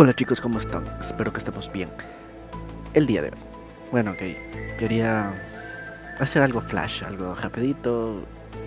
[0.00, 0.84] Hola chicos, ¿cómo están?
[1.00, 1.88] Espero que estemos bien.
[2.94, 3.38] El día de hoy.
[3.90, 4.78] Bueno, ok.
[4.78, 5.34] Quería
[6.20, 8.22] hacer algo flash, algo rapidito,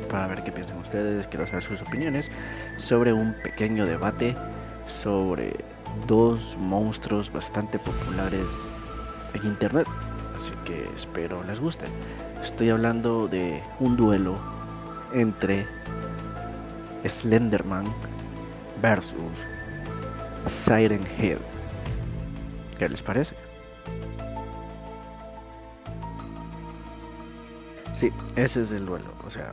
[0.10, 1.28] para ver qué piensan ustedes.
[1.28, 2.30] Quiero saber sus opiniones
[2.76, 4.36] sobre un pequeño debate
[4.88, 5.56] sobre
[6.06, 8.68] dos monstruos bastante populares
[9.34, 9.88] en internet.
[10.36, 11.86] Así que espero les guste.
[12.44, 14.38] Estoy hablando de un duelo
[15.14, 15.66] entre
[17.08, 17.86] Slenderman
[18.82, 19.16] versus
[20.48, 21.38] Siren Head.
[22.78, 23.36] ¿Qué les parece?
[27.94, 29.14] Sí, ese es el duelo.
[29.26, 29.52] O sea,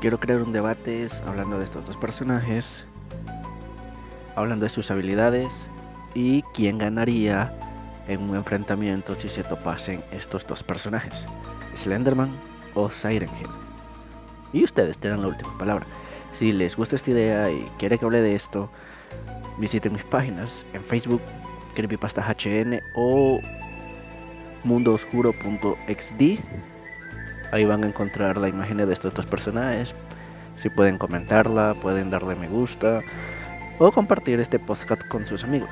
[0.00, 2.84] quiero crear un debate hablando de estos dos personajes,
[4.36, 5.68] hablando de sus habilidades
[6.14, 7.52] y quién ganaría
[8.06, 11.26] en un enfrentamiento si se topasen estos dos personajes,
[11.74, 12.30] Slenderman
[12.74, 13.50] o Siren Head.
[14.52, 15.86] Y ustedes tienen la última palabra.
[16.32, 18.70] Si les gusta esta idea y quiere que hable de esto,
[19.58, 21.22] visiten mis páginas en Facebook,
[21.74, 23.40] CreepyPastaHN o
[24.64, 26.40] mundooscuro.xd.
[27.52, 29.94] Ahí van a encontrar la imagen de estos dos personajes.
[30.56, 33.00] Si pueden comentarla, pueden darle me gusta
[33.78, 35.70] o compartir este podcast con sus amigos.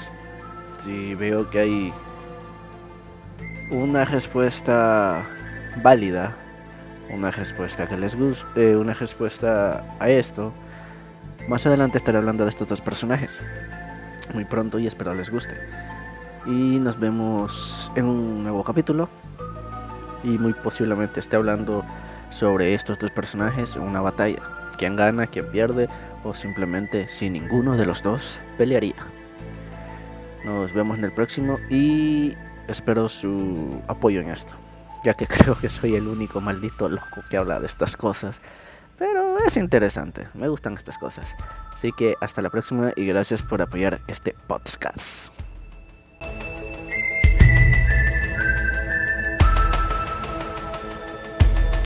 [0.79, 1.93] Si veo que hay
[3.71, 5.27] una respuesta
[5.83, 6.37] válida
[7.11, 10.53] una respuesta que les guste, una respuesta a esto.
[11.49, 13.41] Más adelante estaré hablando de estos dos personajes.
[14.33, 15.55] Muy pronto y espero les guste.
[16.47, 19.09] Y nos vemos en un nuevo capítulo.
[20.23, 21.85] Y muy posiblemente esté hablando
[22.31, 24.43] sobre estos dos personajes en una batalla.
[24.79, 25.89] Quién gana, quién pierde
[26.25, 28.97] o simplemente si ninguno de los dos pelearía.
[30.45, 32.35] Nos vemos en el próximo y
[32.69, 34.53] espero su apoyo en esto
[35.05, 38.41] ya que creo que soy el único maldito loco que habla de estas cosas.
[38.99, 41.27] Pero es interesante, me gustan estas cosas.
[41.73, 45.31] Así que hasta la próxima y gracias por apoyar este podcast.